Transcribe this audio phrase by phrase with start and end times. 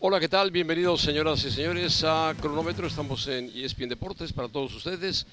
[0.00, 0.52] Hola, ¿qué tal?
[0.52, 2.86] Bienvenidos, señoras y señores, a Cronómetro.
[2.86, 5.26] Estamos en ESPN Deportes para todos ustedes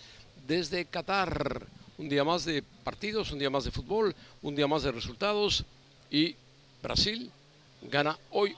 [0.47, 1.67] desde Qatar.
[1.99, 5.65] Un día más de partidos, un día más de fútbol, un día más de resultados.
[6.09, 6.35] Y
[6.81, 7.29] Brasil
[7.83, 8.55] gana hoy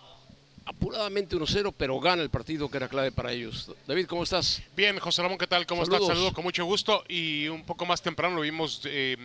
[0.63, 3.69] apuradamente 1-0, pero gana el partido que era clave para ellos.
[3.85, 4.61] David, ¿cómo estás?
[4.77, 5.65] Bien, José Ramón, ¿qué tal?
[5.65, 6.03] ¿Cómo Saludos.
[6.03, 6.17] estás?
[6.17, 7.03] Saludo con mucho gusto.
[7.09, 9.17] Y un poco más temprano lo vimos eh,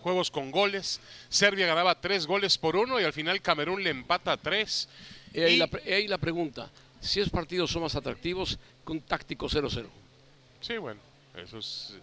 [0.00, 0.98] juegos con goles.
[1.28, 4.88] Serbia ganaba tres goles por uno y al final Camerún le empata tres.
[5.32, 6.70] Y ahí, Y- la, ahí la pregunta,
[7.00, 9.86] si esos partidos son más atractivos que un táctico 0-0.
[10.60, 11.00] Sí, bueno,
[11.36, 11.94] eso es...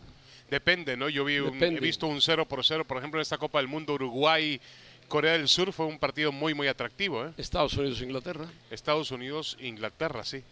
[0.49, 1.09] Depende, ¿no?
[1.09, 3.67] Yo vi un- he visto un 0 por 0, por ejemplo, en esta Copa del
[3.67, 4.59] Mundo, Uruguay,
[5.07, 7.31] Corea del Sur, fue un partido muy, muy atractivo, ¿eh?
[7.37, 8.45] Estados Unidos, Inglaterra.
[8.69, 10.43] Estados Unidos, Inglaterra, sí.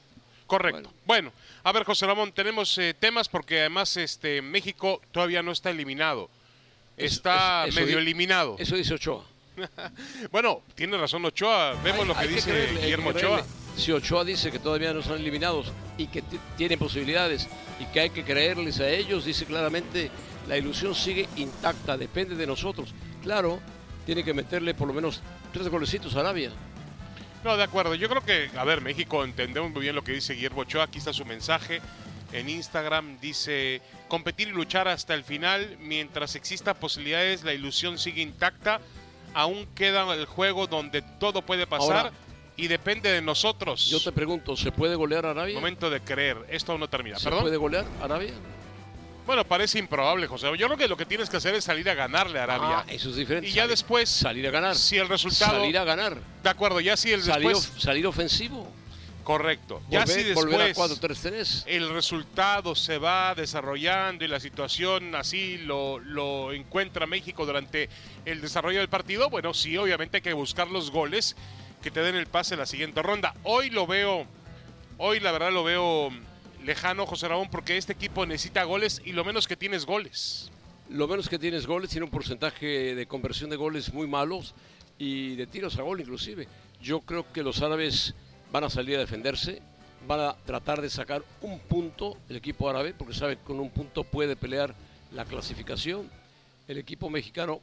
[0.47, 0.91] Correcto.
[1.05, 1.31] Bueno.
[1.31, 5.69] Bueno, a ver, José Ramón, tenemos eh, temas porque además este México todavía no está
[5.69, 6.29] eliminado.
[6.97, 8.55] Está eso- eso medio di- eliminado.
[8.59, 9.23] Eso dice Ochoa.
[10.31, 11.73] Bueno, tiene razón Ochoa.
[11.83, 13.35] Vemos Hay- lo que dice creerle, Guillermo creerle.
[13.35, 13.45] Ochoa.
[13.77, 16.23] Si Ochoa dice que todavía no son eliminados y que
[16.57, 17.47] tienen posibilidades
[17.79, 20.11] y que hay que creerles a ellos, dice claramente,
[20.47, 22.93] la ilusión sigue intacta, depende de nosotros.
[23.23, 23.59] Claro,
[24.05, 25.21] tiene que meterle por lo menos
[25.53, 26.51] tres golecitos a Arabia.
[27.43, 27.95] No, de acuerdo.
[27.95, 30.83] Yo creo que, a ver, México entendemos muy bien lo que dice Guillermo Ochoa.
[30.83, 31.81] Aquí está su mensaje.
[32.33, 35.77] En Instagram dice, competir y luchar hasta el final.
[35.79, 38.79] Mientras exista posibilidades, la ilusión sigue intacta.
[39.33, 42.11] Aún queda el juego donde todo puede pasar Ahora-
[42.57, 43.89] y depende de nosotros.
[43.89, 45.55] Yo te pregunto, ¿se puede golear a Arabia?
[45.55, 46.37] Momento de creer.
[46.49, 47.17] Esto aún no termina.
[47.17, 47.41] ¿Se ¿Perdón?
[47.43, 48.33] puede golear a Arabia?
[49.25, 50.47] Bueno, parece improbable, José.
[50.57, 52.79] Yo creo que lo que tienes que hacer es salir a ganarle a Arabia.
[52.79, 53.47] Ah, eso es diferente.
[53.47, 54.75] y ya Salir- después, Salir a ganar.
[54.75, 55.59] si el resultado...
[55.59, 56.17] Salir a ganar.
[56.43, 57.69] De acuerdo, ya si el Salir, después...
[57.75, 58.67] of- salir ofensivo.
[59.23, 59.81] Correcto.
[59.89, 60.45] Ya si después...
[60.45, 61.63] volver a 4-3-3.
[61.67, 67.89] el resultado se va desarrollando y la situación así lo, lo encuentra México durante
[68.25, 71.35] el desarrollo del partido, bueno, sí, obviamente hay que buscar los goles
[71.81, 73.33] que te den el pase a la siguiente ronda.
[73.43, 74.25] Hoy lo veo,
[74.97, 76.11] hoy la verdad lo veo
[76.63, 80.51] lejano, José Ramón, porque este equipo necesita goles y lo menos que tienes goles.
[80.89, 84.53] Lo menos que tienes goles, tiene un porcentaje de conversión de goles muy malos
[84.97, 86.47] y de tiros a gol inclusive.
[86.81, 88.13] Yo creo que los árabes
[88.51, 89.61] van a salir a defenderse,
[90.07, 93.69] van a tratar de sacar un punto el equipo árabe, porque sabe que con un
[93.69, 94.75] punto puede pelear
[95.13, 96.09] la clasificación.
[96.67, 97.61] El equipo mexicano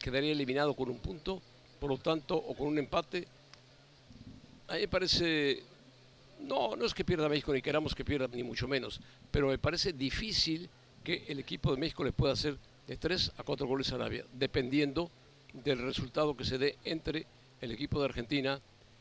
[0.00, 1.42] quedaría eliminado con un punto,
[1.80, 3.26] por lo tanto, o con un empate.
[4.68, 5.62] A mí me parece,
[6.40, 9.00] no, no es que pierda México ni queramos que pierda, ni mucho menos,
[9.30, 10.68] pero me parece difícil
[11.04, 12.56] que el equipo de México le pueda hacer
[12.86, 15.10] de 3 a 4 goles a Arabia, dependiendo
[15.52, 17.26] del resultado que se dé entre
[17.60, 18.60] el equipo de Argentina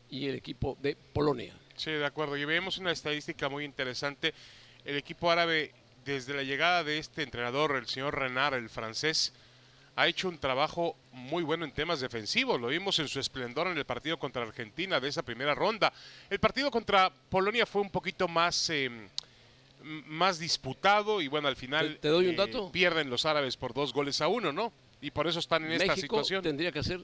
[0.10, 1.54] y el equipo de Polonia.
[1.76, 2.38] Sí, de acuerdo.
[2.38, 4.34] Y vemos una estadística muy interesante.
[4.86, 5.72] El equipo árabe,
[6.06, 9.34] desde la llegada de este entrenador, el señor Renard, el francés,
[9.98, 12.60] ha hecho un trabajo muy bueno en temas defensivos.
[12.60, 15.92] Lo vimos en su esplendor en el partido contra Argentina de esa primera ronda.
[16.30, 18.90] El partido contra Polonia fue un poquito más, eh,
[19.84, 23.74] más disputado y bueno, al final ¿Te- te doy un eh, pierden los árabes por
[23.74, 24.74] dos goles a uno, ¿no?
[25.02, 26.42] Y por eso están en esta situación.
[26.42, 27.00] tendría que hacer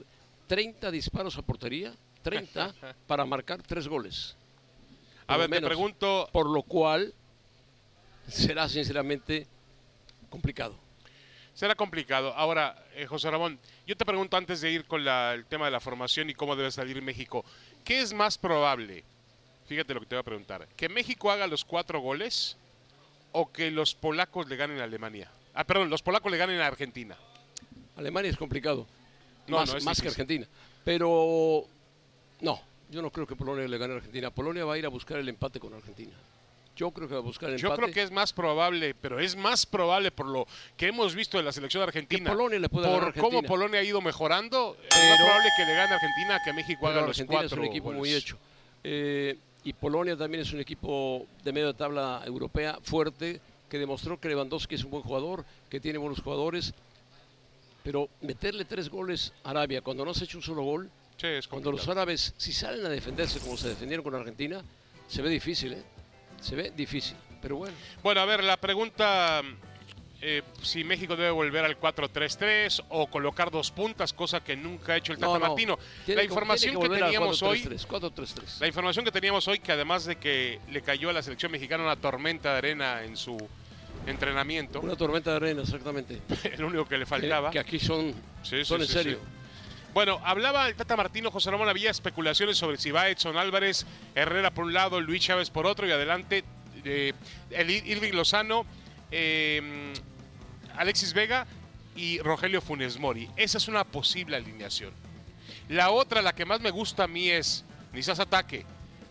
[0.48, 2.74] 30 disparos a portería, 30
[3.06, 4.36] para marcar 3 goles.
[5.26, 5.68] A ver, lo te menos.
[5.68, 7.12] pregunto, Por lo cual
[8.28, 9.46] será sinceramente
[10.30, 10.76] complicado.
[11.54, 12.32] Será complicado.
[12.34, 15.70] Ahora, eh, José Ramón, yo te pregunto antes de ir con la- el tema de
[15.70, 17.44] la formación y cómo debe salir México,
[17.84, 19.04] ¿qué es más probable?
[19.66, 20.66] Fíjate lo que te voy a preguntar.
[20.76, 22.56] ¿Que México haga los cuatro goles
[23.32, 25.30] o que los polacos le ganen a Alemania?
[25.54, 27.16] Ah, perdón, los polacos le ganen a Argentina.
[27.96, 28.86] Alemania es complicado,
[29.46, 30.08] No, más, no, es más que.
[30.08, 30.46] Argentina.
[30.84, 31.66] Pero
[32.42, 32.60] no,
[32.90, 34.30] yo no creo que Polonia le gane a Argentina.
[34.30, 36.12] Polonia va a ir a buscar el empate con Argentina.
[36.76, 37.82] Yo creo que va a buscar el Yo empate.
[37.82, 41.44] creo que es más probable, pero es más probable por lo que hemos visto de
[41.44, 42.30] la selección argentina.
[42.30, 43.42] Que Polonia le pueda ganar a por cómo.
[43.42, 47.00] Polonia ha ido mejorando, es más probable que le gane a Argentina que México haga
[47.00, 48.38] los Argentina cuatro es un equipo muy hecho.
[48.84, 54.18] Eh, y Polonia también es un equipo de medio de tabla europea fuerte que demostró
[54.18, 56.74] que Lewandowski es un buen jugador, que tiene buenos jugadores.
[57.84, 60.90] Pero meterle tres goles a Arabia cuando no se ha hecho un solo gol,
[61.22, 64.60] Sí, es cuando los árabes, si salen a defenderse como se defendieron con Argentina,
[65.06, 65.82] se ve difícil, ¿eh?
[66.40, 67.16] Se ve difícil.
[67.40, 69.40] Pero bueno, Bueno, a ver, la pregunta,
[70.20, 74.96] eh, si México debe volver al 4-3-3 o colocar dos puntas, cosa que nunca ha
[74.96, 75.46] hecho el Tata no, no.
[75.46, 75.78] Martino.
[76.08, 78.58] La información que, teníamos hoy, 4-3-3, 4-3-3.
[78.58, 81.84] la información que teníamos hoy, que además de que le cayó a la selección mexicana
[81.84, 83.38] una tormenta de arena en su
[84.08, 86.20] entrenamiento, Una tormenta de arena, exactamente.
[86.52, 87.52] el único que le faltaba.
[87.52, 88.12] que aquí son,
[88.42, 89.41] Sí, sí, son en sí, serio.
[89.94, 93.84] Bueno, hablaba el Tata Martino, José Ramón, había especulaciones sobre si va Edson Álvarez,
[94.14, 96.44] Herrera por un lado, Luis Chávez por otro, y adelante
[96.84, 97.12] eh,
[97.84, 98.64] Irving Lozano,
[99.10, 99.92] eh,
[100.76, 101.46] Alexis Vega
[101.94, 103.28] y Rogelio Funes Mori.
[103.36, 104.94] Esa es una posible alineación.
[105.68, 107.62] La otra, la que más me gusta a mí es
[107.92, 108.64] Nizas Ataque,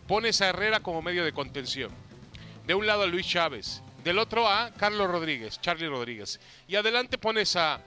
[0.07, 1.91] pones a Herrera como medio de contención.
[2.65, 6.39] De un lado a Luis Chávez, del otro a Carlos Rodríguez, Charlie Rodríguez.
[6.67, 7.81] Y adelante pones a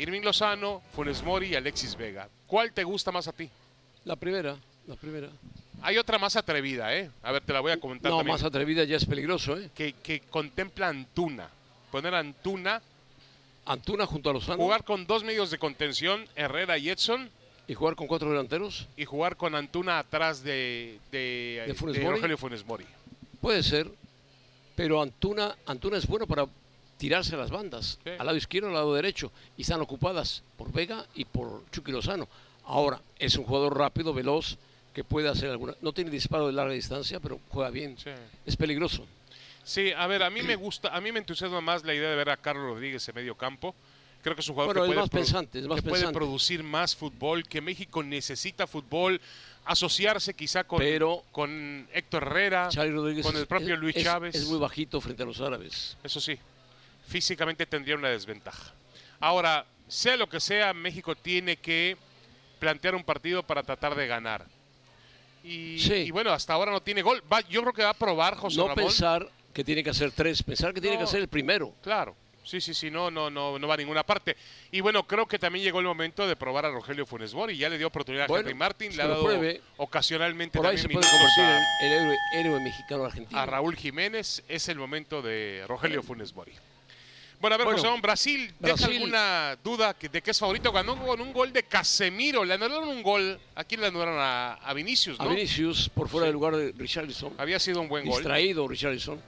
[0.00, 2.28] Irving Lozano, Funes Mori y Alexis Vega.
[2.46, 3.48] ¿Cuál te gusta más a ti?
[4.04, 4.56] La primera,
[4.86, 5.28] la primera.
[5.82, 7.10] Hay otra más atrevida, ¿eh?
[7.22, 8.34] A ver, te la voy a comentar No, también.
[8.34, 9.70] más atrevida ya es peligroso, ¿eh?
[9.74, 11.48] que, que contempla Antuna.
[11.90, 12.80] Poner a Antuna,
[13.66, 17.30] Antuna junto a Lozano jugar con dos medios de contención, Herrera y Edson,
[17.68, 18.88] y jugar con cuatro delanteros.
[18.96, 22.16] y jugar con Antuna atrás de, de, ¿De Funes de Mori?
[22.16, 22.84] Rogelio Funes Mori.
[23.40, 23.90] Puede ser,
[24.76, 26.46] pero Antuna, Antuna es bueno para
[27.00, 28.10] tirarse a las bandas, Sí.
[28.18, 32.28] al lado izquierdo, al lado derecho, y están ocupadas por Vega y por Chucky Lozano.
[32.66, 34.58] Ahora, es un jugador rápido, veloz,
[34.92, 35.74] que puede hacer alguna...
[35.80, 37.96] No tiene disparo de larga distancia, pero juega bien.
[37.96, 38.10] Sí.
[38.44, 39.06] Es peligroso.
[39.64, 42.16] Sí, a ver, a mí me gusta, a mí me entusiasma más la idea de
[42.16, 43.74] ver a Carlos Rodríguez en medio campo.
[44.22, 46.62] Creo que es un jugador Bueno, que, puede, más pensante, es más que puede producir
[46.62, 49.18] más fútbol, que México necesita fútbol,
[49.64, 52.68] asociarse quizá con, Pero- con Héctor Herrera,
[53.22, 54.34] con el propio es- Luis es- Chávez.
[54.34, 55.96] Es muy bajito frente a los árabes.
[56.04, 56.38] Eso sí,
[57.10, 58.72] físicamente tendría una desventaja.
[59.18, 61.96] Ahora, sea lo que sea, México tiene que
[62.60, 64.46] plantear un partido para tratar de ganar.
[65.42, 65.94] Y, Sí.
[65.94, 67.22] y bueno, hasta ahora no tiene gol.
[67.30, 68.84] Va- yo creo que va a probar José no Ramón.
[68.84, 71.00] pensar que tiene que hacer tres, pensar que tiene No.
[71.00, 71.74] que hacer el primero.
[71.82, 72.14] Claro,
[72.44, 74.36] sí, sí, sí, no, no, no, no va a ninguna parte.
[74.70, 77.56] Y bueno, creo que también llegó el momento de probar a Rogelio Funes Mori.
[77.56, 79.60] Ya le dio oportunidad a Henry Martin, que le ha dado pruebe.
[79.78, 83.40] ocasionalmente Por ahí se también puede minutos convertir a- el héroe, héroe mexicano argentino.
[83.40, 84.44] a Raúl Jiménez.
[84.46, 86.52] Es el momento de Rogelio Funes Mori.
[87.40, 90.70] Bueno, a ver, Bueno, José Ramón, Brasil, ¿deja Brasil- alguna duda de que es favorito?
[90.72, 92.44] Ganó con un gol de Casemiro.
[92.44, 93.40] Le anularon un gol.
[93.54, 95.30] Aquí le anularon a, a Vinicius, A ¿no?
[95.30, 96.28] Vinicius por fuera Sí.
[96.28, 97.32] del lugar de Richarlison.
[97.38, 98.18] Había sido un buen gol.
[98.18, 99.18] Distraído Richarlison.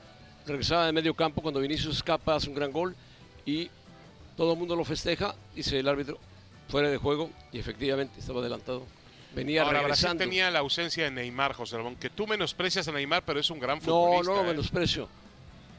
[0.47, 2.95] Regresaba de medio campo cuando Vinicius escapa, hace un gran gol
[3.47, 3.71] y
[4.37, 5.35] todo el mundo lo festeja.
[5.55, 6.19] Dice el árbitro,
[6.69, 8.87] fuera de juego y efectivamente estaba adelantado.
[9.35, 13.23] Venía Ahora, Brasil tenía la ausencia de Neymar, José Ramón, que tú menosprecias a Neymar,
[13.25, 14.31] pero es un gran No, futbolista.
[14.33, 14.47] no lo ¿eh?
[14.53, 15.09] menosprecio.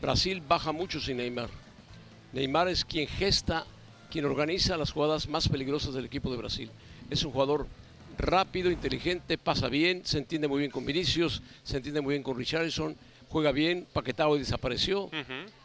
[0.01, 1.49] Brasil baja mucho sin Neymar.
[2.33, 3.65] Neymar es quien gesta,
[4.11, 6.69] quien organiza las jugadas más peligrosas del equipo de Brasil.
[7.09, 7.67] Es un jugador
[8.17, 12.37] rápido, inteligente, pasa bien, se entiende muy bien con Vinicius, se entiende muy bien con
[12.37, 12.95] Richarlison,
[13.29, 15.13] juega bien, Paquetao desapareció, Ujú.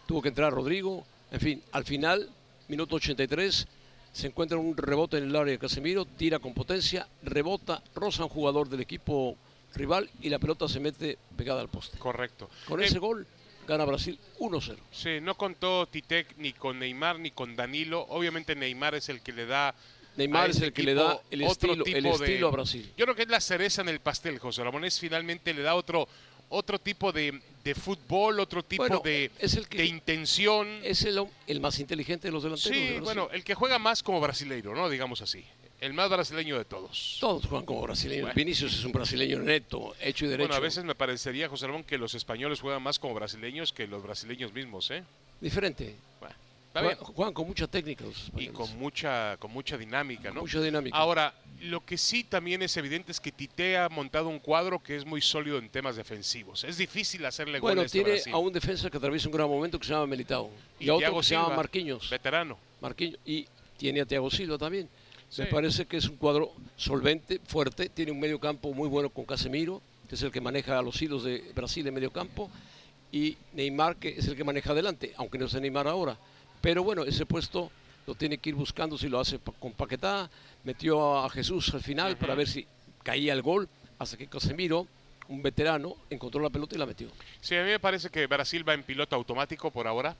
[0.06, 2.28] tuvo que entrar Rodrigo, en fin, al final,
[2.68, 3.66] minuto 83,
[4.12, 8.26] se encuentra un rebote en el área de Casemiro, tira con potencia, rebota, roza a
[8.26, 9.36] un jugador del equipo
[9.74, 11.98] rival y la pelota se mete pegada al poste.
[11.98, 12.48] Correcto.
[12.66, 13.26] Con Eh, ese gol
[13.68, 14.76] gana Brasil 1-0.
[14.90, 18.06] Sí, no contó Titec ni con Neymar ni con Danilo.
[18.08, 19.74] Obviamente Neymar es el que le da.
[20.16, 22.92] Neymar es el que le da el estilo, el tipo de- estilo a Brasil.
[22.96, 24.84] Yo creo que es la cereza en el pastel, José Ramón.
[24.84, 26.08] Es finalmente le da otro,
[26.48, 30.66] otro tipo de, de fútbol, otro tipo Bueno, de, es el que- de intención.
[30.82, 32.76] Es el, el más inteligente de los delanteros.
[32.78, 34.88] de Sí, bueno, el que juega más como brasileiro, ¿no?
[34.88, 35.44] Digamos así.
[35.80, 37.18] El más brasileño de todos.
[37.20, 38.22] Todos juegan como brasileños.
[38.22, 38.34] Bueno.
[38.34, 40.48] Vinicius es un brasileño neto, hecho y derecho.
[40.48, 43.86] Bueno, a veces me parecería, José Ramón, que los españoles juegan más como brasileños que
[43.86, 45.04] los brasileños mismos, ¿eh?
[45.40, 45.94] Diferente.
[46.18, 46.34] Bueno,
[46.66, 46.96] está bien.
[46.96, 50.40] Juegan, juegan con mucha técnica los Y con mucha, con mucha dinámica, ¿no?
[50.40, 50.96] Mucha dinámica.
[50.96, 54.96] Ahora, lo que sí también es evidente es que Tite ha montado un cuadro que
[54.96, 56.64] es muy sólido en temas defensivos.
[56.64, 58.34] Es difícil hacerle bueno, goles a tiene Brasil.
[58.34, 60.50] a un defensa que atraviesa un gran momento que se llama Militao.
[60.80, 62.10] Y, a otro Thiago que se llama Marquinhos.
[62.10, 62.58] Veterano.
[62.80, 63.20] Marquinhos.
[63.24, 63.46] Y
[63.76, 64.88] tiene a Thiago Silva también.
[65.28, 65.42] Sí.
[65.42, 67.88] Me parece que es un cuadro solvente, fuerte.
[67.88, 71.00] Tiene un medio campo muy bueno con Casemiro, que es el que maneja a los
[71.02, 72.50] hilos de Brasil en medio campo.
[73.12, 76.16] Y Neymar, que es el que maneja adelante, aunque no sea Neymar ahora.
[76.60, 77.70] Pero bueno, ese puesto
[78.06, 80.30] lo tiene que ir buscando si lo hace con Paquetá.
[80.64, 82.66] Metió a Jesús al final para ver si
[83.02, 83.68] caía el gol.
[83.98, 84.86] Hasta que Casemiro,
[85.28, 87.08] un veterano, encontró la pelota y la metió.
[87.40, 90.16] Sí, a mí me parece que Brasil va en piloto automático por ahora.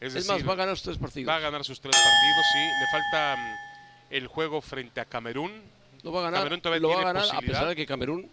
[0.00, 1.28] Es, Es, decir, más, va a ganar sus tres partidos.
[1.28, 2.58] va a ganar sus tres partidos, sí.
[2.58, 3.73] Le falta mm,
[4.10, 5.62] el juego frente a Camerún.
[6.02, 7.86] Lo va a ganar, Camerún todavía lo va a tiene ganar a pesar de que
[7.86, 8.30] Camerún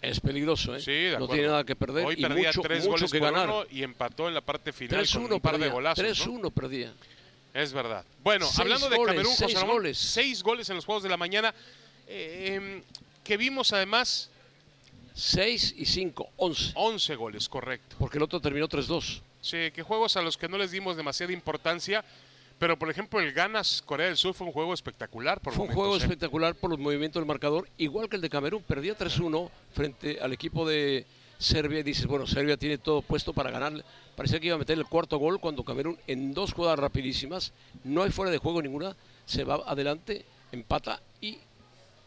[0.00, 0.80] es peligroso, ¿eh?
[0.80, 3.18] Sí, de no tiene nada que perder Hoy y perdía mucho, tres mucho goles que
[3.18, 3.48] por ganar.
[3.50, 5.72] uno y empató en la parte final con 3-1 un par de perdía.
[5.72, 6.26] golazos.
[6.28, 6.50] ¿no?
[6.50, 6.94] 3-1 perdía.
[7.52, 8.04] Es verdad.
[8.22, 9.98] Bueno, Seis hablando de goles, Camerún, José seis Ramón, goles.
[9.98, 11.52] seis goles en los Juegos de la Mañana,
[12.06, 12.82] eh,
[13.24, 14.30] que vimos además
[15.14, 16.72] 6 y 5, 11.
[16.76, 17.96] 11 goles, correcto.
[17.98, 19.20] Porque el otro terminó 3-2.
[19.42, 22.04] Sí, que juegos a los que no les dimos demasiada importancia,
[22.60, 25.72] pero por ejemplo el Ganas Corea del Sur fue un juego espectacular por Fue un
[25.72, 25.98] juego ¿eh?
[25.98, 28.62] espectacular por los movimientos del marcador, igual que el de Camerún.
[28.62, 31.06] Perdía 3-1 frente al equipo de
[31.38, 33.82] Serbia y dices, bueno, Serbia tiene todo puesto para ganar.
[34.14, 38.02] Parecía que iba a meter el cuarto gol cuando Camerún en dos jugadas rapidísimas, no
[38.02, 41.38] hay fuera de juego ninguna, se va adelante, empata y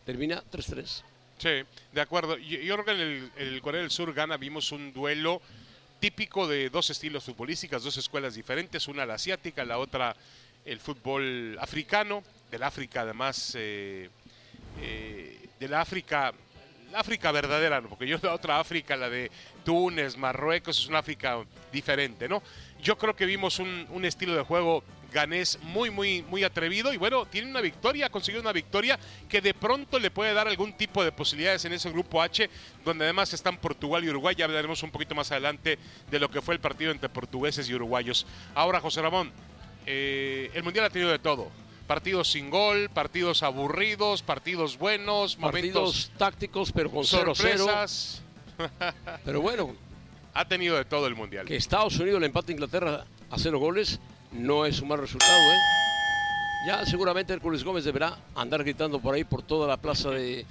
[0.05, 1.01] termina 3-3.
[1.39, 1.50] Sí,
[1.91, 2.38] de acuerdo.
[2.38, 5.41] Yo, yo creo que en el, el Corea del Sur Gana vimos un duelo
[6.03, 10.13] típico de dos estilos futbolísticos, dos escuelas diferentes, una la asiática, la otra
[10.65, 14.10] el fútbol africano, del África además, eh,
[14.81, 16.33] eh, de la África
[16.93, 17.88] África verdadera, ¿no?
[17.88, 19.31] porque yo la otra África, la de
[19.63, 21.38] Túnez, Marruecos, es una África
[21.72, 22.43] diferente, ¿no?
[22.81, 24.83] Yo creo que vimos un estilo de juego
[25.13, 29.39] ganés muy, muy, muy atrevido y bueno, tiene una victoria, ha conseguido una victoria que
[29.39, 32.50] de pronto le puede dar algún tipo de posibilidades en ese grupo H,
[32.84, 34.36] donde además están Portugal y Uruguay.
[34.38, 35.77] Ya hablaremos un poquito más adelante
[36.12, 38.25] de lo que fue el partido entre portugueses y uruguayos.
[38.55, 39.32] Ahora, José Ramón,
[39.86, 41.50] eh, el Mundial ha tenido de todo.
[41.88, 47.05] Partidos sin gol, partidos aburridos, partidos buenos, Partidos momentos tácticos, pero con 0-0.
[47.36, 48.22] sorpresas.
[49.24, 49.75] Pero bueno,
[50.36, 51.46] Ha tenido de todo el Mundial.
[51.46, 54.00] que Estados Unidos le empate a Inglaterra a cero goles
[54.33, 55.57] no es un mal resultado, ¿eh?
[56.67, 60.45] Ya seguramente Hércules Gómez deberá andar gritando por ahí por toda la plaza de.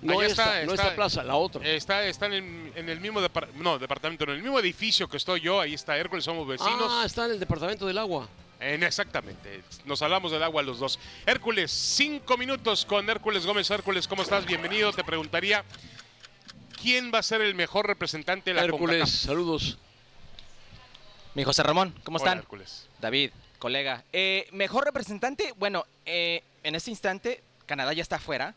[0.00, 0.82] No esta, está, no está.
[0.84, 1.66] esta plaza, la otra.
[1.66, 5.16] Está, está en, el, en el mismo depar- no, departamento, en el mismo edificio que
[5.16, 6.88] estoy yo, ahí está Hércules, somos vecinos.
[6.90, 8.28] ah, está en el departamento del agua.
[8.60, 10.98] En- exactamente, nos hablamos del agua los dos.
[11.26, 13.70] Hércules, cinco minutos con Hércules Gómez.
[13.70, 14.44] Hércules, ¿cómo estás?
[14.46, 14.92] Bienvenido.
[14.92, 15.64] Te preguntaría,
[16.82, 19.10] ¿quién va a ser el mejor representante de la Hércules, CONCACAF?
[19.10, 19.78] saludos.
[21.34, 22.38] Mi José Ramón, ¿cómo Hola, están?
[22.38, 22.86] Hércules.
[23.00, 24.04] David, colega.
[24.12, 28.54] Eh, mejor representante, bueno, eh, en este instante Canadá ya está afuera.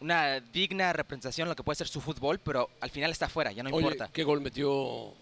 [0.00, 3.52] Una digna representación de lo que puede ser su fútbol, pero al final está afuera,
[3.52, 4.10] ya no Oye, importa.
[4.12, 5.12] ¿qué gol metió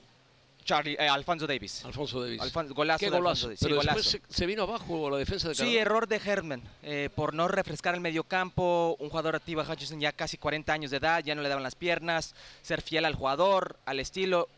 [0.65, 1.85] Charlie, eh, Alfonso Davis.
[1.85, 2.41] Alfonso Davis?
[2.41, 3.47] Alfon- golazo ¿Qué de golazo?
[3.47, 3.59] Alfonso Davis.
[3.61, 4.03] Sí, Pero golazo.
[4.03, 5.81] se, se vino abajo la defensa de Sí, Canadá.
[5.81, 8.97] error de Herman eh, por no refrescar el mediocampo.
[9.01, 11.75] Un jugador activo, Hutchinson, ya casi 40 años de edad, ya no le daban las
[11.77, 12.35] piernas.
[12.63, 14.49] Ser fiel al jugador, al estilo,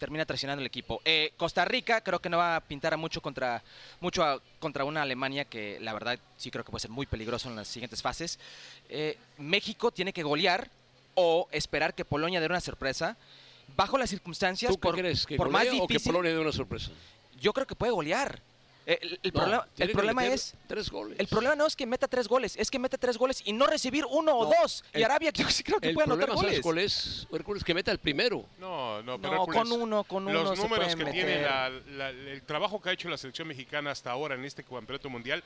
[0.00, 1.00] termina traicionando el equipo.
[1.04, 3.62] Eh, Costa Rica creo que no va a pintar a mucho contra
[4.00, 7.48] mucho a- contra una Alemania que la verdad sí creo que puede ser muy peligroso
[7.48, 8.38] en las siguientes fases.
[8.88, 10.68] Eh, México tiene que golear
[11.14, 13.16] o esperar que Polonia dé una sorpresa.
[13.76, 15.26] Bajo las circunstancias, ¿Tú qué por, crees?
[15.26, 16.90] ¿Que por más o que difícil, Polonia dé una sorpresa?
[17.40, 18.40] yo creo que puede golear.
[18.90, 19.32] Eh, El, el No,
[19.92, 21.16] problema, el es Tres goles.
[21.20, 23.66] el problema no es que meta tres goles, es que meta tres goles y no
[23.68, 24.82] recibir uno o dos.
[24.92, 26.60] Y Arabia yo sí creo que puede anotar problema, ¿sabes goles.
[26.60, 27.28] cuál es?
[27.32, 28.44] Hércules, que meta el primero.
[28.58, 32.10] No, no, pero No, Hércules, con uno, con uno Los números que tiene la- la-
[32.10, 35.44] el trabajo que ha hecho la selección mexicana hasta ahora en este campeonato mundial,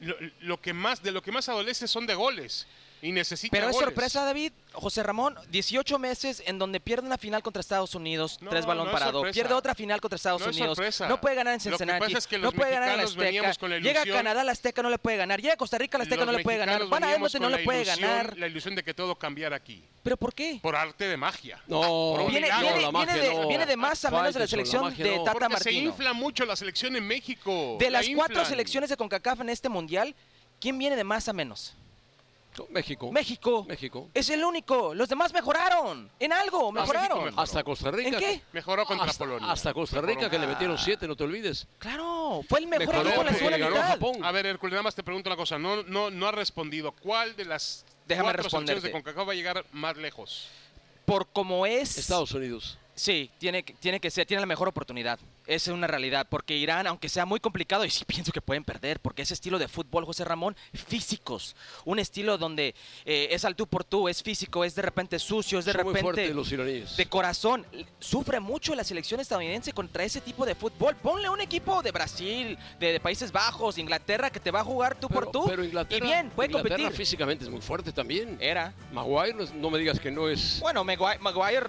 [0.00, 2.66] lo, lo que más de lo que más adolece son de goles
[3.02, 4.52] y necesita Pero es sorpresa, David.
[4.72, 8.86] José Ramón, 18 meses en donde pierde una final contra Estados Unidos, No, tres balón
[8.86, 9.12] no parado.
[9.12, 9.34] sorpresa.
[9.34, 10.78] Pierde otra final contra Estados No Unidos.
[11.08, 12.00] No puede ganar en Lo que Cincinnati.
[12.04, 13.54] pasa es que no los puede ganar en la Azteca.
[13.58, 15.40] con la Llega a Canadá, la Azteca no le puede ganar.
[15.40, 16.86] Llega a Costa Rica, la Azteca Los no le puede ganar.
[16.88, 18.36] Van a Edmonton, no le puede ilusión- ganar.
[18.38, 19.82] La ilusión de que todo cambiara aquí.
[20.02, 20.58] ¿Pero por qué?
[20.62, 21.60] Por arte de magia.
[21.66, 23.48] No, Viene, viene- la magia viene de, no.
[23.48, 25.24] viene de más a menos de la selección la magia de no.
[25.24, 25.90] Tata Porque se Martino.
[25.90, 27.76] infla mucho la selección en México.
[27.78, 30.14] De La las cuatro selecciones de CONCACAF en este mundial,
[30.60, 31.74] ¿quién viene de más a menos?
[32.70, 33.12] México.
[33.12, 33.64] México.
[33.64, 34.10] México.
[34.14, 34.94] Es el único.
[34.94, 36.10] Los demás mejoraron.
[36.18, 37.24] En algo, mejoraron.
[37.24, 37.42] mejoró.
[37.42, 38.08] Hasta Costa Rica.
[38.08, 38.40] ¿En qué?
[38.52, 39.50] Mejoró contra hasta, Polonia.
[39.50, 40.14] Hasta Costa Mejoró.
[40.14, 41.66] Rica, que le metieron siete, no te olvides.
[41.78, 43.88] Claro, fue el mejor Mejoró equipo en la segunda le ganó mitad.
[43.88, 44.24] Japón.
[44.24, 45.58] A ver, Hércules, nada más te pregunto una cosa.
[45.58, 46.92] No, no, no ha respondido.
[46.92, 48.90] ¿Cuál de las Déjame cuatro selecciones de.
[48.92, 50.48] CONCACAF va a llegar más lejos?
[51.04, 51.98] Por como es.
[51.98, 52.78] Estados Unidos.
[52.94, 55.18] Sí, tiene, tiene que ser, tiene la mejor oportunidad.
[55.46, 59.00] Es una realidad, porque Irán, aunque sea muy complicado, y sí pienso que pueden perder,
[59.00, 61.54] porque ese estilo de fútbol, José Ramón, físicos.
[61.84, 62.74] Un estilo donde
[63.04, 65.84] eh, es al tú por tú, es físico, es de repente sucio, es de Son
[65.84, 66.96] muy repente fuertes los iraníes.
[66.96, 67.64] de corazón.
[68.00, 70.96] Sufre mucho la selección estadounidense contra ese tipo de fútbol.
[70.96, 74.98] Ponle un equipo de Brasil, de, de Países Bajos, Inglaterra, que te va a jugar
[74.98, 75.44] tú pero, por tú.
[75.48, 76.96] pero Inglaterra, y bien, puede Inglaterra competir.
[76.96, 78.36] físicamente es muy fuerte también.
[78.40, 78.74] Era.
[78.92, 80.58] Maguire, no me digas que no es...
[80.60, 81.66] Bueno, Maguire, Maguire,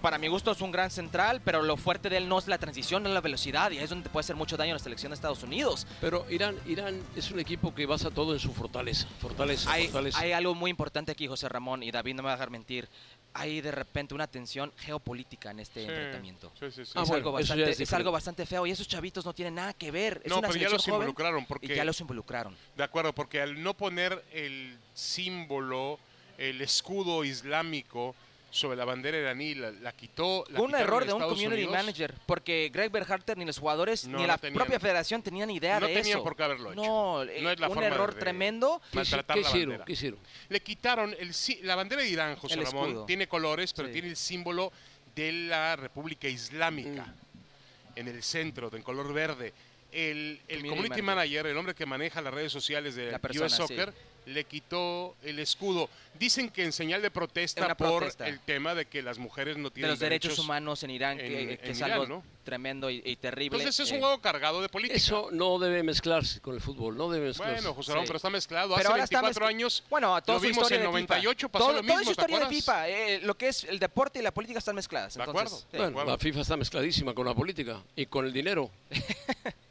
[0.00, 2.58] para mi gusto es un gran central, pero lo fuerte de él no es la
[2.58, 4.74] transición, no es la velocidad, y ahí es donde te puede hacer mucho daño a
[4.74, 5.86] la selección de Estados Unidos.
[6.00, 9.06] Pero Irán, Irán es un equipo que basa todo en su fortaleza.
[9.20, 10.18] Fortaleza, Hay, fortaleza.
[10.18, 12.88] hay algo muy importante aquí, José Ramón, y David no me va a dejar mentir.
[13.34, 16.52] Hay de repente una tensión geopolítica en este Sí, enfrentamiento.
[16.58, 16.92] sí, sí, sí.
[16.94, 18.10] Ah, es, bueno, algo bastante, es es algo diferente.
[18.12, 20.22] bastante feo y esos chavitos no tienen nada que ver.
[20.24, 22.56] Es no, una pero ya los joven involucraron y porque ya los involucraron.
[22.76, 25.98] de acuerdo, porque al no poner el símbolo,
[26.38, 28.14] el escudo islámico
[28.56, 30.44] sobre la bandera iraní, la, la quitó.
[30.48, 31.74] la Fue un error de un Estados community Unidos.
[31.84, 35.50] manager, porque Greg Berhalter ni los jugadores No, ni no la tenían- propia federación tenían
[35.50, 36.24] idea no de tenían eso.
[36.24, 36.82] por qué haberlo hecho.
[36.82, 38.80] No, No eh, es la un forma error de- tremendo.
[38.90, 39.68] ¿Qué, maltratar qué la hicieron?
[39.70, 39.84] bandera.
[39.84, 40.18] ¿Qué hicieron?
[40.48, 41.32] Le quitaron el,
[41.62, 42.88] la bandera de Irán, José El Ramón.
[42.88, 43.06] escudo.
[43.06, 43.92] Tiene colores, pero Sí.
[43.92, 44.72] tiene el símbolo
[45.14, 47.98] de la República Islámica Mm.
[47.98, 49.52] en el centro, en color verde.
[49.92, 51.46] El, el Community community manager.
[51.46, 53.94] el hombre que maneja las redes sociales de La US persona, Soccer,
[54.26, 55.88] le quitó el escudo.
[56.18, 58.26] Dicen que en señal de protesta Una por protesta.
[58.26, 61.24] el tema de que las mujeres no de tienen los derechos humanos en Irán, que,
[61.52, 62.22] en- que en es Irán, algo ¿no?
[62.42, 63.58] tremendo y, y terrible.
[63.58, 64.96] Entonces es un Eh, juego cargado de política.
[64.96, 67.54] Eso no debe mezclarse con el fútbol, no debe mezclarse.
[67.56, 68.08] Bueno, José Ramón, Sí.
[68.08, 68.68] pero está mezclado.
[68.70, 71.38] pero Hace ahora está 24 mezcl- años Bueno, a toda lo vimos en de 98,
[71.48, 71.52] FIFA.
[71.52, 72.46] pasó Todo- lo mismo, Toda ¿te historia de?
[72.54, 75.14] FIFA, eh, lo que es el deporte y la política están mezcladas.
[75.14, 75.58] De entonces, acuerdo.
[75.70, 75.76] sí.
[75.76, 76.10] Bueno, acuerdo.
[76.12, 78.70] la FIFA está mezcladísima con la política y con el dinero.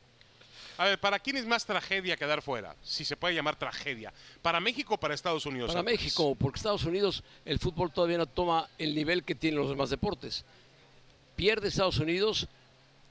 [0.77, 2.75] A ver, ¿para quién es más tragedia quedar fuera?
[2.83, 4.13] Si se puede llamar tragedia.
[4.41, 5.71] ¿Para México o para Estados Unidos?
[5.71, 5.83] Para?
[5.83, 9.89] México, porque Estados Unidos el fútbol todavía no toma el nivel que tienen los demás
[9.89, 10.43] deportes.
[11.35, 12.47] Pierde Estados Unidos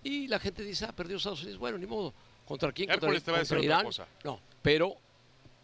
[0.03, 1.59] y la gente dice, ah, perdió Estados Unidos.
[1.59, 2.13] Bueno, ni modo.
[2.47, 2.89] ¿Contra quién?
[2.89, 3.85] Contra, Hércules te va a contra Irán.
[3.85, 4.07] cosa.
[4.23, 4.97] No, pero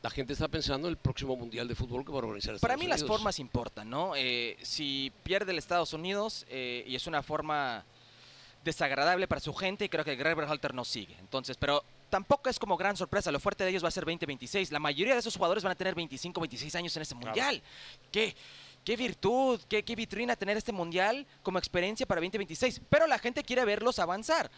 [0.03, 2.63] la gente está pensando en el próximo Mundial de Fútbol que va a organizar Estados
[2.63, 4.15] Para mí las formas importan, ¿no?
[4.17, 7.85] Eh, si pierde el Estados Unidos eh, y es una forma
[8.65, 11.17] desagradable para su gente, y creo que Greg Berhalter no sigue.
[11.19, 13.33] Entonces, pero tampoco es como gran sorpresa.
[13.33, 14.71] Lo fuerte de ellos va a ser 20-26.
[14.71, 17.63] La mayoría de esos jugadores van a tener 25, 26 años en este mundial.
[18.11, 18.35] ¿Qué?
[18.85, 22.83] Qué virtud, qué, qué vitrina tener este mundial como experiencia para 2026.
[22.89, 24.51] Pero la gente quiere verlos avanzar.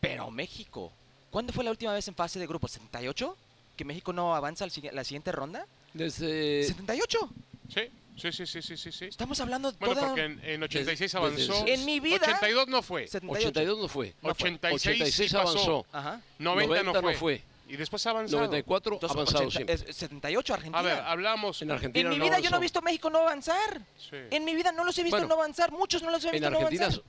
[0.00, 0.92] Pero México,
[1.30, 2.68] ¿cuándo fue la última vez en fase de grupo?
[2.68, 3.34] ¿78?
[3.76, 5.66] ¿Que México no avanza a la siguiente ronda?
[5.94, 7.30] Desde ¿78?
[7.68, 7.80] Sí,
[8.18, 9.04] sí, sí, sí, sí, sí, sí.
[9.06, 11.66] Estamos hablando de Bueno, toda- porque en, en 86 desde- avanzó.
[11.66, 13.06] En mi vida- 82 no fue.
[13.08, 13.48] 78.
[13.48, 14.08] 82 no fue.
[14.22, 14.50] No fue.
[14.50, 15.50] 86, 86 sí pasó.
[15.50, 15.86] avanzó.
[15.92, 16.20] Ajá.
[16.38, 17.16] 90, 90 no, no fue.
[17.16, 17.42] fue.
[17.70, 18.38] Y después avanzado.
[18.38, 19.90] 94 Entonces, avanzado 80 siempre.
[19.90, 20.78] es 78 Argentina.
[20.78, 21.60] A ver, hablamos.
[21.62, 22.60] En Argentina en mi no vida yo no he avanzó.
[22.62, 23.80] visto México no avanzar.
[23.98, 24.16] Sí.
[24.30, 25.70] En mi vida no los he visto Bueno, no avanzar.
[25.70, 27.04] Muchos no los he En visto no Argentina avanzar.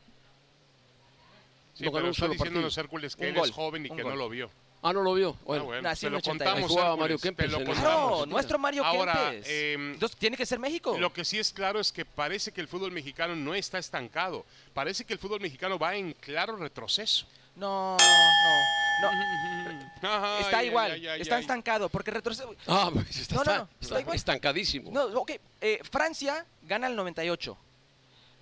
[1.76, 2.68] Sí, no pero está partido.
[2.78, 4.12] Hércules que Un él gol, es joven y un que gol.
[4.12, 4.52] no lo vio.
[4.82, 5.32] Ah, no lo vio.
[5.40, 6.48] Ah, Bueno, bueno, Nació te en lo 82.
[6.54, 8.28] contamos, jugaba Mario Kempes lo contamos.
[8.28, 9.48] nuestro Mario Ahora, Kempes.
[9.50, 10.98] em, Entonces tiene que ser México.
[10.98, 14.46] Lo que sí es claro es que parece que el fútbol mexicano no está estancado.
[14.74, 17.26] Parece que el fútbol mexicano va en claro retroceso.
[17.58, 19.80] No, no, no.
[20.02, 20.92] Ajá, Está ay, igual.
[20.94, 21.42] ay, ay, está ay.
[21.42, 22.48] estancado porque retrocede.
[22.68, 24.16] Ah, pues está, No, no, está- no, está está igual.
[24.16, 24.92] estancadísimo.
[24.92, 25.32] No, ok.
[25.60, 27.58] eh, Francia gana el 98.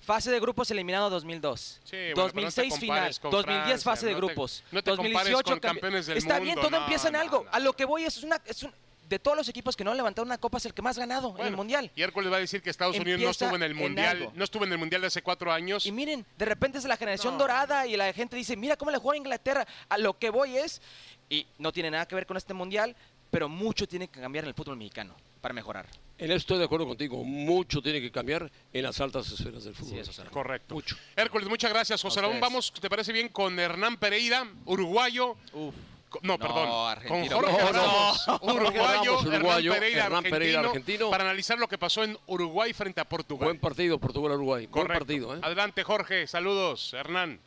[0.07, 1.81] Fase de grupos eliminado 2002.
[1.83, 2.95] Sí, bueno, pero no te 2006 final.
[2.97, 4.63] compares con 2010 Francia, fase de te- grupos.
[4.71, 7.45] no te compares 2018 con campe- campeones del Está bien, todo empieza en algo.
[7.51, 8.73] A lo que voy es una es un-
[9.09, 11.01] de todos los equipos que no han levantado una copa es el que más ha
[11.01, 11.91] ganado en el mundial.
[11.93, 14.63] Y Hércules va a decir que Estados Unidos no estuvo en el mundial, no estuvo
[14.63, 15.85] en el mundial de hace cuatro años.
[15.85, 17.39] Y miren, de repente es la generación No.
[17.39, 19.67] dorada y la gente dice, mira cómo le juega Inglaterra.
[19.89, 20.81] A lo que voy es,
[21.29, 22.95] y no tiene nada que ver con este mundial,
[23.29, 25.85] pero mucho tiene que cambiar en el fútbol mexicano para mejorar.
[26.17, 27.23] En eso estoy de acuerdo contigo.
[27.23, 29.93] Mucho tiene que cambiar en las altas esferas del fútbol.
[29.93, 30.29] Sí, eso será.
[30.31, 30.73] Correcto.
[30.73, 30.95] Mucho.
[31.15, 32.01] Hércules, muchas gracias.
[32.01, 35.37] José Ramón, vamos, ¿te parece bien con Hernán Pereira, uruguayo?
[35.53, 35.75] Uf.
[36.21, 36.69] No, No, perdón.
[36.69, 37.35] Con argentino.
[37.35, 37.71] Jorge No.
[37.71, 41.09] Ramos, uruguayo, Ramos, uruguayo, Hernán Pereira, Hernán Pereira, argentino, argentino.
[41.11, 43.45] para analizar lo que pasó en Uruguay frente a Portugal.
[43.49, 44.65] Buen partido, Portugal-Uruguay.
[44.67, 45.05] Buen Correcto.
[45.05, 45.39] partido, ¿eh?
[45.43, 46.25] Adelante, Jorge.
[46.25, 47.39] Saludos, Hernán.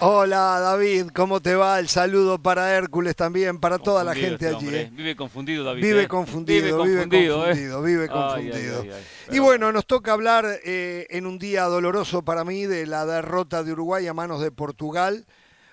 [0.00, 1.78] Hola David, ¿cómo te va?
[1.78, 4.66] El saludo para Hércules también, para toda la gente este allí.
[4.66, 4.90] hombre, ¿eh?
[4.92, 5.82] Vive confundido, David.
[5.82, 6.08] Vive ¿eh?
[6.08, 7.48] confundido, vive confundido, ¿eh?
[7.48, 8.82] confundido, vive confundido.
[8.82, 8.96] ay, ay,
[9.30, 9.36] ay.
[9.36, 13.62] Y bueno, nos toca hablar eh, en un día doloroso para mí de la derrota
[13.62, 15.26] de Uruguay a manos de Portugal.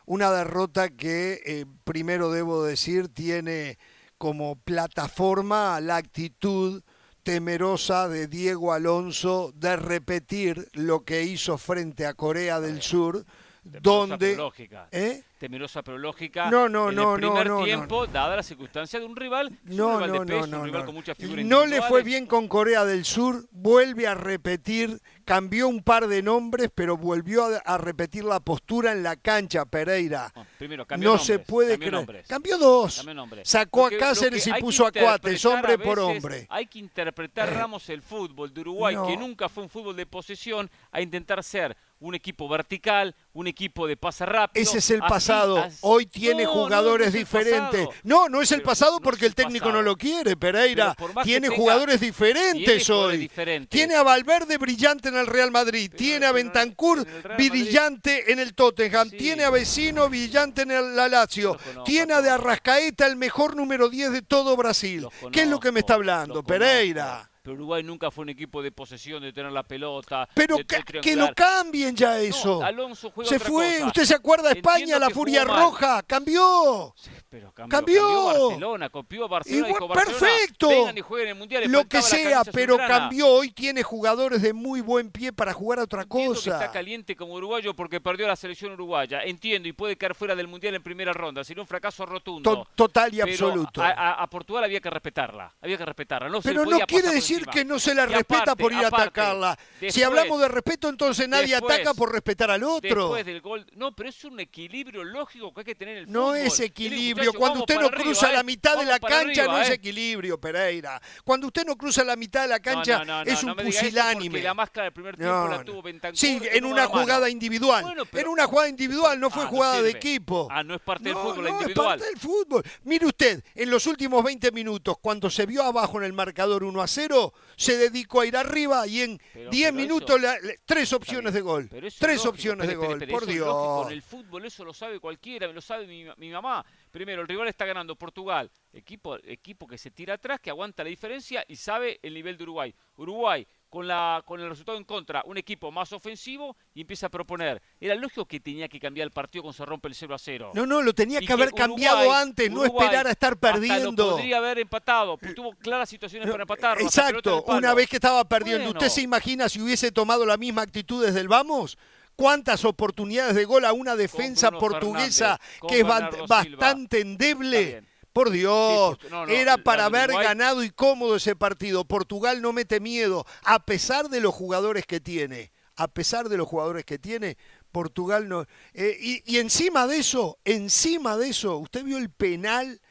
[0.05, 3.77] Una derrota que, eh, primero debo decir, tiene
[4.17, 6.83] como plataforma la actitud
[7.23, 13.25] temerosa de Diego Alonso de repetir lo que hizo frente a Corea del Sur,
[13.63, 14.31] donde...
[14.31, 14.87] pero lógica.
[14.91, 15.23] ¿Eh?
[15.37, 16.49] Temerosa pero lógica.
[16.51, 17.65] No, no, en no, el no, primer no, no.
[17.65, 20.59] tiempo, dada la circunstancia de un rival, un No, rival no, de peso, no, no,
[20.59, 20.93] un rival no.
[20.93, 26.07] con No le fue bien con Corea del Sur, vuelve a repetir, cambió un par
[26.07, 30.31] de nombres, pero volvió a, a repetir la postura en la cancha, Pereira.
[30.35, 31.93] No, primero, cambió No nombres, se puede cambió creer.
[31.93, 32.27] nombres.
[32.27, 33.03] Cambió dos.
[33.03, 33.45] Cambió.
[33.45, 36.45] Sacó a Cáceres y puso a Cuates, hombre por hombre.
[36.49, 39.07] Hay que interpretar, Ramos, el fútbol de Uruguay, No.
[39.07, 43.87] que nunca fue un fútbol de posesión, a intentar ser un equipo vertical, un equipo
[43.87, 44.61] de pase rápido.
[44.63, 45.59] Ese es el así- pasado.
[45.59, 47.87] así- Hoy tiene No, jugadores no diferentes.
[48.03, 50.95] No, no es el pasado porque el técnico no lo quiere, Pereira.
[51.23, 53.17] Tiene tenga- jugadores tiene diferentes jugadores hoy.
[53.17, 53.69] diferentes.
[53.69, 55.89] Tiene a Valverde brillante en el Real Madrid.
[55.91, 59.09] Pero- tiene a Bentancur Madrid- brillante en el Tottenham.
[59.09, 59.17] Sí.
[59.17, 61.57] Tiene a Vecino brillante en el la Lazio.
[61.85, 62.31] Tiene a de.
[62.31, 65.07] Arrascaeta el mejor número 10 de todo Brasil.
[65.31, 67.29] ¿Qué es lo que me está hablando, Pereira?
[67.43, 70.29] Pero Uruguay nunca fue un equipo de posesión, de tener la pelota.
[70.35, 72.63] Pero de- de que, lo cambien ya No, eso.
[72.63, 73.73] Alonso juega se otra fue.
[73.77, 73.87] cosa.
[73.87, 75.43] ¿Usted se acuerda de España, la Furia.
[75.43, 76.03] Roja?
[76.03, 76.93] Cambió.
[76.95, 78.01] Sí, pero cambió, Cambió.
[78.01, 79.67] cambió Barcelona, copió a Barcelona.
[79.67, 80.69] Y dijo, Barcelona, perfecto.
[80.95, 81.63] Y jueguen en el Mundial.
[81.63, 83.27] le Lo que sea, pero cambió.
[83.27, 86.51] Hoy tiene jugadores de muy buen pie para jugar a otra Entiendo que cosa.
[86.59, 89.23] está caliente como uruguayo porque perdió la selección uruguaya.
[89.23, 91.43] Entiendo y puede quedar fuera del Mundial en primera ronda.
[91.43, 92.53] Sería un fracaso rotundo.
[92.57, 93.81] To- total y Pero absoluto.
[93.81, 95.51] A, a- a Portugal había que respetarla.
[95.59, 96.29] Había que respetarla.
[96.29, 98.61] No se Pero podía no quiere por decir que no se la Y respeta aparte,
[98.63, 99.57] por ir a atacarla.
[99.89, 103.03] si hablamos de respeto, entonces nadie después- ataca por respetar al otro.
[103.03, 103.65] Después del gol.
[103.75, 106.37] No, pero es un equilibrio lógico que hay que tener en el No fútbol.
[106.37, 107.33] es equilibrio.
[107.33, 108.33] Cuando usted no arriba, cruza ¿eh?
[108.33, 109.73] la mitad de la cancha, arriba, no es ¿eh?
[109.73, 111.01] equilibrio, Pereira.
[111.23, 114.41] Cuando usted no cruza la mitad de la cancha, No, no, no, es un pusilánime.
[114.41, 115.65] la máscara del primer tiempo No, la no.
[115.65, 117.83] tuvo Bentancur Sí, en una jugada individual.
[117.83, 120.47] Bueno, pero- En una jugada individual, no fue Ah, jugada de equipo.
[120.51, 121.87] Ah, no es parte del fútbol, la individual.
[121.99, 122.63] es parte del fútbol.
[122.83, 126.81] Mire usted, en los últimos 20 minutos, cuando se vio abajo en el marcador 1
[126.81, 127.20] a 0,
[127.55, 131.41] se dedicó a ir arriba y en Pero- 10 pero minutos eso- tres opciones de
[131.41, 131.67] gol.
[131.69, 133.45] Pero Tres lógico, opciones de pero- gol, pero por es lógico,
[133.81, 133.87] Dios.
[133.87, 136.65] En el fútbol eso lo sabe cualquiera, lo sabe mi, mi mamá.
[136.91, 140.89] Primero, el rival está ganando Portugal, equipo, equipo que se tira atrás, que aguanta la
[140.89, 142.75] diferencia y sabe el nivel de Uruguay.
[142.97, 147.09] Uruguay, con, la, con el resultado en contra, un equipo más ofensivo y empieza a
[147.09, 147.61] proponer.
[147.79, 150.51] Era lógico que tenía que cambiar el partido cuando se rompe el 0 a 0.
[150.53, 153.53] No, no, lo tenía Y que haber Uruguay- cambiado antes, no esperar a estar hasta
[153.53, 154.05] perdiendo.
[154.05, 157.95] lo podría haber empatado, porque tuvo claras situaciones para hasta en Exacto, una vez que
[157.95, 158.65] estaba perdiendo.
[158.65, 158.77] Bueno.
[158.77, 161.77] ¿Usted se imagina si hubiese tomado la misma actitud desde el vamos?
[162.17, 167.83] ¿Cuántas oportunidades de gol a una defensa portuguesa Fernández, que es bastante endeble?
[168.13, 171.85] Por Dios, Sí, no, no, era para haber Uruguay- ganado y cómodo ese partido.
[171.85, 175.51] Portugal no mete miedo, a pesar de los jugadores que tiene.
[175.77, 177.37] A pesar de los jugadores que tiene,
[177.71, 178.45] Portugal no.
[178.73, 182.81] eh, y, y encima de eso, encima de eso, usted vio el penal,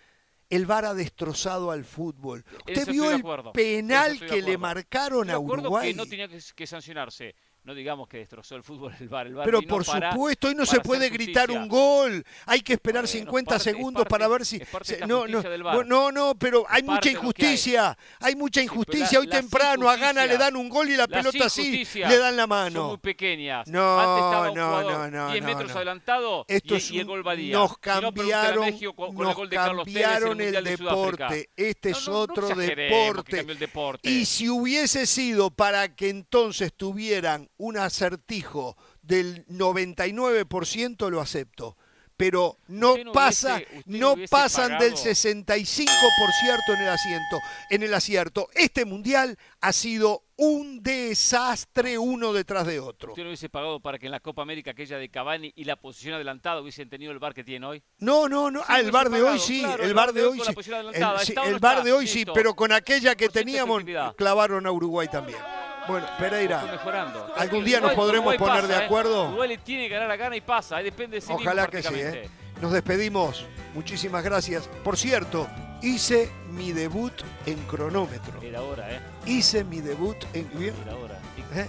[0.49, 2.43] el VAR ha destrozado al fútbol.
[2.67, 5.91] Usted eso vio el penal que le marcaron a Uruguay.
[5.91, 7.37] que no tenía que, que sancionarse.
[7.63, 9.27] No digamos que destrozó el fútbol el VAR.
[9.27, 12.25] El VAR Pero por para- supuesto, hoy no se puede gritar un gol.
[12.47, 14.61] Hay que esperar Bueno, 50 parte- es segundos parte- para ver si.
[14.83, 17.97] se- no, no, no, no, no, pero hay mucha injusticia.
[18.21, 19.13] Hay mucha Sí, injusticia.
[19.13, 22.37] la- Hoy temprano a Gana le dan un gol y la pelota así le dan
[22.37, 22.89] la Son mano.
[22.89, 23.67] muy pequeñas.
[23.69, 25.77] No, Antes estaba un no, no, no, 10 no, metros no.
[25.77, 27.53] adelantado Esto y, es y el un- gol valía.
[27.59, 31.51] nos Si no, cambiaron, con, con el gol de Tevez cambiaron el de deporte.
[31.57, 34.11] Este No, es no, no otro deporte.
[34.11, 41.77] Y si hubiese sido para que entonces tuvieran un acertijo del 99%, lo acepto.
[42.17, 47.39] Pero no pasa, hubiese- no pasan del pagado- 65% en el asiento,
[47.71, 48.49] en el acierto.
[48.53, 53.13] Este mundial ha sido un desastre uno detrás de otro.
[53.13, 55.77] ¿Usted no hubiese pagado para que en la Copa América aquella de Cavani y la
[55.77, 57.83] posición adelantada hubiesen tenido el bar que tienen hoy?
[58.01, 58.61] No, no, no.
[58.61, 60.55] Sí, ah, el bar de hoy sí, claro, el bar de hoy sí.
[60.59, 63.33] El, sí, ¿Está o no el bar de hoy sí, pero con aquella que 100%
[63.33, 63.83] teníamos
[64.17, 65.39] clavaron a Uruguay también.
[65.89, 67.33] Bueno, Pereira, mejorando.
[67.37, 68.87] ¿algún día nos Uruguay- podremos Uruguay poner pasa, de ¿eh?
[68.87, 69.27] acuerdo?
[69.29, 71.67] Uruguay le tiene que ganar la gana y pasa, ahí depende de sí mismo Ojalá
[71.67, 71.95] que sí.
[71.95, 72.29] ¿eh?
[72.61, 73.47] Nos despedimos.
[73.75, 74.69] Muchísimas gracias.
[74.85, 75.49] Por cierto,
[75.83, 77.13] hice mi debut
[77.47, 78.41] en cronómetro.
[78.43, 79.01] Era hora, ¿eh?
[79.27, 80.51] Hice mi debut en...
[80.61, 81.19] Era hora.
[81.55, 81.67] ¿Eh?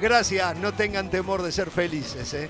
[0.00, 2.32] Gracias, no tengan temor de ser felices.
[2.34, 2.48] ¿eh?